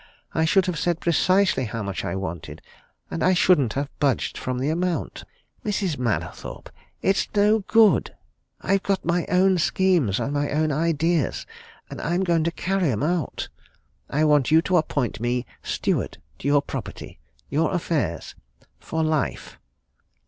I 0.33 0.45
should 0.45 0.65
have 0.65 0.79
said 0.79 0.99
precisely 0.99 1.65
how 1.65 1.83
much 1.83 2.03
I 2.03 2.15
wanted 2.15 2.63
and 3.11 3.23
I 3.23 3.35
shouldn't 3.35 3.73
have 3.73 3.87
budged 3.99 4.35
from 4.35 4.57
the 4.57 4.71
amount. 4.71 5.25
Mrs. 5.63 5.99
Mallathorpe! 5.99 6.71
it's 7.03 7.27
no 7.35 7.59
good. 7.67 8.15
I've 8.61 8.81
got 8.81 9.05
my 9.05 9.27
own 9.29 9.59
schemes, 9.59 10.19
and 10.19 10.33
my 10.33 10.49
own 10.49 10.71
ideas 10.71 11.45
and 11.87 12.01
I'm 12.01 12.23
going 12.23 12.43
to 12.45 12.51
carry 12.51 12.89
'em 12.91 13.03
out. 13.03 13.49
I 14.09 14.23
want 14.23 14.49
you 14.49 14.63
to 14.63 14.77
appoint 14.77 15.19
me 15.19 15.45
steward 15.61 16.17
to 16.39 16.47
your 16.47 16.63
property, 16.63 17.19
your 17.51 17.71
affairs, 17.71 18.33
for 18.79 19.03
life." 19.03 19.59